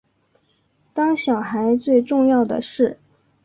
[0.95, 2.97] 当小孩最重要的事